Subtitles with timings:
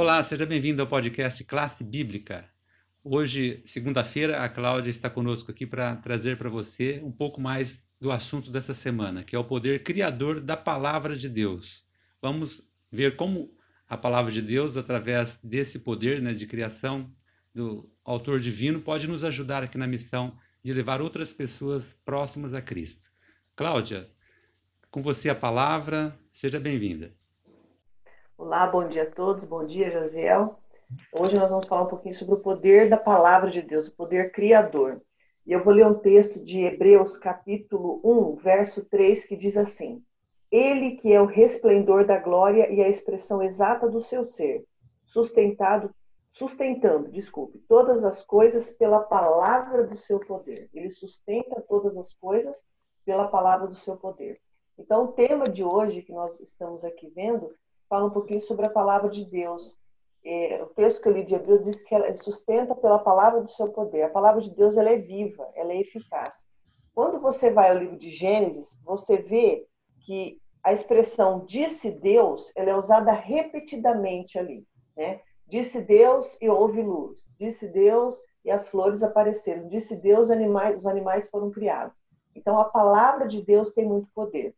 [0.00, 2.48] Olá, seja bem-vindo ao podcast Classe Bíblica.
[3.04, 8.10] Hoje, segunda-feira, a Cláudia está conosco aqui para trazer para você um pouco mais do
[8.10, 11.84] assunto dessa semana, que é o poder criador da palavra de Deus.
[12.22, 13.54] Vamos ver como
[13.86, 17.14] a palavra de Deus, através desse poder né, de criação
[17.54, 22.62] do autor divino, pode nos ajudar aqui na missão de levar outras pessoas próximas a
[22.62, 23.10] Cristo.
[23.54, 24.08] Cláudia,
[24.90, 27.14] com você a palavra, seja bem-vinda.
[28.42, 30.58] Olá, bom dia a todos, bom dia, Jaziel.
[31.20, 34.32] Hoje nós vamos falar um pouquinho sobre o poder da palavra de Deus, o poder
[34.32, 35.02] criador.
[35.46, 40.02] E eu vou ler um texto de Hebreus, capítulo 1, verso 3, que diz assim:
[40.50, 44.64] Ele que é o resplendor da glória e a expressão exata do seu ser,
[45.04, 45.94] sustentado,
[46.30, 50.70] sustentando, desculpe, todas as coisas pela palavra do seu poder.
[50.72, 52.66] Ele sustenta todas as coisas
[53.04, 54.40] pela palavra do seu poder.
[54.78, 57.54] Então, o tema de hoje que nós estamos aqui vendo
[57.90, 59.76] fala um pouquinho sobre a palavra de Deus.
[60.24, 63.50] É, o texto que eu li de Hebreus diz que ela sustenta pela palavra do
[63.50, 64.02] seu poder.
[64.02, 66.46] A palavra de Deus ela é viva, ela é eficaz.
[66.94, 69.66] Quando você vai ao livro de Gênesis, você vê
[70.06, 74.64] que a expressão disse Deus, ela é usada repetidamente ali,
[74.96, 75.20] né?
[75.46, 77.34] Disse Deus e houve luz.
[77.38, 79.66] Disse Deus e as flores apareceram.
[79.66, 81.96] Disse Deus, animais, os animais foram criados.
[82.36, 84.54] Então a palavra de Deus tem muito poder.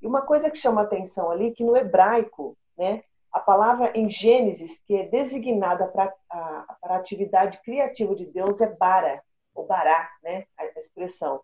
[0.00, 4.82] E uma coisa que chama atenção ali que no hebraico, né, a palavra em Gênesis,
[4.86, 9.22] que é designada para a, atividade criativa de Deus, é bara,
[9.54, 11.40] ou bará, né, a expressão.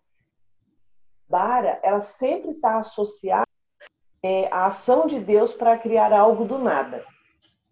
[1.29, 3.47] Bara, ela sempre está associada
[4.21, 7.03] é, à ação de Deus para criar algo do nada.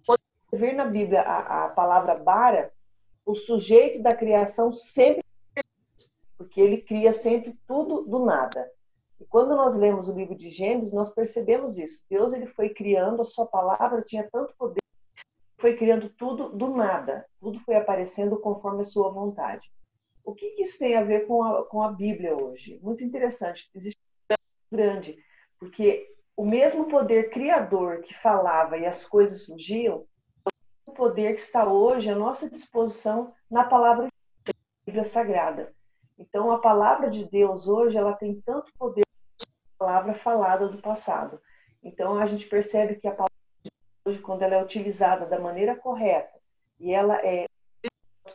[0.05, 2.71] Quando você ver na Bíblia a, a palavra bara,
[3.25, 5.23] o sujeito da criação sempre
[6.41, 8.67] porque ele cria sempre tudo do nada.
[9.21, 12.03] E quando nós lemos o livro de Gênesis, nós percebemos isso.
[12.09, 14.81] Deus ele foi criando, a sua palavra tinha tanto poder,
[15.59, 17.23] foi criando tudo do nada.
[17.39, 19.71] Tudo foi aparecendo conforme a sua vontade.
[20.23, 22.79] O que, que isso tem a ver com a, com a Bíblia hoje?
[22.81, 23.69] Muito interessante.
[23.75, 23.99] Existe
[24.31, 25.15] um grande,
[25.59, 30.03] porque o mesmo poder criador que falava e as coisas surgiam,
[30.83, 34.07] o poder que está hoje à nossa disposição na palavra
[34.83, 35.71] Bíblia Sagrada.
[36.17, 39.03] Então, a palavra de Deus hoje, ela tem tanto poder
[39.81, 41.41] palavra falada do passado.
[41.83, 43.33] Então a gente percebe que a palavra
[43.63, 43.71] de
[44.05, 46.39] hoje, quando ela é utilizada da maneira correta
[46.79, 47.47] e ela é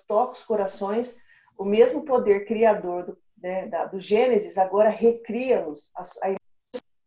[0.08, 1.16] toca os corações,
[1.56, 6.36] o mesmo poder criador do, né, da, do Gênesis agora recria-nos a, a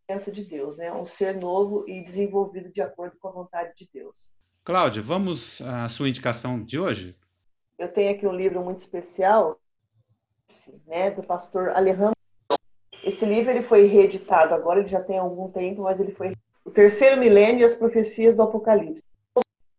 [0.08, 3.90] presença de Deus, né, um ser novo e desenvolvido de acordo com a vontade de
[3.94, 4.32] Deus.
[4.64, 7.16] Cláudia, vamos à sua indicação de hoje?
[7.78, 9.60] Eu tenho aqui um livro muito especial,
[10.88, 12.19] né, do pastor Alejandro
[13.09, 16.72] esse livro ele foi reeditado agora, ele já tem algum tempo, mas ele foi o
[16.72, 19.03] terceiro milênio e as profecias do Apocalipse.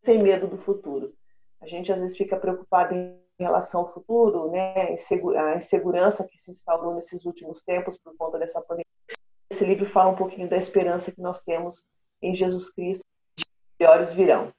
[0.03, 1.15] Sem medo do futuro.
[1.61, 4.97] A gente às vezes fica preocupado em relação ao futuro, né?
[5.39, 8.87] A insegurança que se instalou nesses últimos tempos por conta dessa pandemia.
[9.49, 11.87] Esse livro fala um pouquinho da esperança que nós temos
[12.21, 13.05] em Jesus Cristo.
[13.79, 14.53] Melhores virão.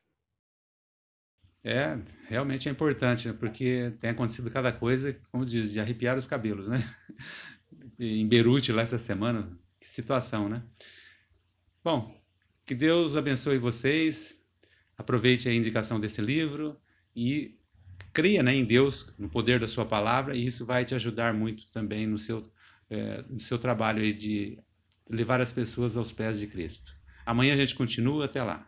[1.64, 3.36] É, realmente é importante, né?
[3.38, 6.78] porque tem acontecido cada coisa, como diz, de arrepiar os cabelos, né?
[8.02, 9.50] Em Beirute lá essa semana.
[9.80, 10.64] Que situação, né?
[11.84, 12.20] Bom,
[12.66, 14.40] que Deus abençoe vocês.
[14.98, 16.78] Aproveite a indicação desse livro
[17.16, 17.58] e
[18.14, 21.68] creia né, em Deus, no poder da sua palavra, e isso vai te ajudar muito
[21.72, 22.52] também no seu,
[22.90, 24.60] é, no seu trabalho de
[25.10, 26.94] levar as pessoas aos pés de Cristo.
[27.26, 28.68] Amanhã a gente continua, até lá.